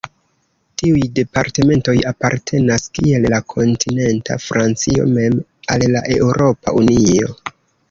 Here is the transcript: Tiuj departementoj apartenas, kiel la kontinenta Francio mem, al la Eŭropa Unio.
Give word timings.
Tiuj 0.81 1.01
departementoj 1.19 1.95
apartenas, 2.11 2.87
kiel 2.97 3.29
la 3.35 3.41
kontinenta 3.55 4.39
Francio 4.47 5.07
mem, 5.15 5.39
al 5.77 5.89
la 5.95 6.05
Eŭropa 6.19 6.77
Unio. 6.83 7.33